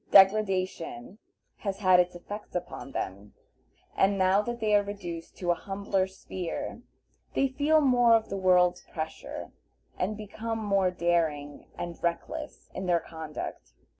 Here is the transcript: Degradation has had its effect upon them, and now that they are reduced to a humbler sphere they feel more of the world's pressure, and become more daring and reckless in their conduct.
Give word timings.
Degradation 0.09 1.19
has 1.57 1.77
had 1.77 1.99
its 1.99 2.15
effect 2.15 2.55
upon 2.55 2.91
them, 2.91 3.35
and 3.95 4.17
now 4.17 4.41
that 4.41 4.59
they 4.59 4.73
are 4.73 4.81
reduced 4.81 5.37
to 5.37 5.51
a 5.51 5.53
humbler 5.53 6.07
sphere 6.07 6.81
they 7.35 7.47
feel 7.49 7.81
more 7.81 8.15
of 8.15 8.29
the 8.29 8.35
world's 8.35 8.81
pressure, 8.81 9.51
and 9.99 10.17
become 10.17 10.57
more 10.57 10.89
daring 10.89 11.67
and 11.77 12.01
reckless 12.01 12.67
in 12.73 12.87
their 12.87 12.99
conduct. 12.99 13.73